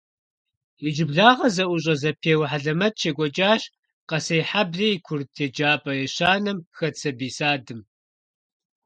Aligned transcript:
Иджыблагъэ 0.85 1.47
зэIущIэ-зэпеуэ 1.55 2.45
хьэлэмэт 2.51 2.93
щекIуэкIащ 2.99 3.63
Къэсейхьэблэ 4.09 4.85
и 4.95 4.97
курыт 5.05 5.35
еджапIэ 5.45 5.93
ещанэм 6.05 6.57
хэт 6.77 6.95
сабий 7.01 7.33
садым. 7.37 7.81